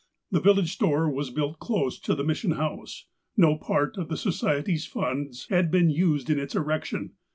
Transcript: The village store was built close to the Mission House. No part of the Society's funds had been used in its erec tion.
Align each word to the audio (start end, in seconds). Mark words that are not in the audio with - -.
The 0.31 0.39
village 0.41 0.73
store 0.73 1.07
was 1.07 1.29
built 1.29 1.59
close 1.59 1.99
to 1.99 2.15
the 2.15 2.23
Mission 2.23 2.53
House. 2.53 3.05
No 3.37 3.55
part 3.55 3.97
of 3.99 4.07
the 4.09 4.17
Society's 4.17 4.87
funds 4.87 5.45
had 5.49 5.69
been 5.69 5.91
used 5.91 6.27
in 6.31 6.39
its 6.39 6.55
erec 6.55 6.85
tion. 6.85 7.11